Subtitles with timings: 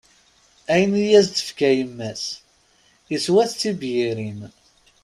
[0.73, 2.23] Ayen i as-d-tefka yemma-s,
[3.15, 4.41] iswa-t d tibyirin.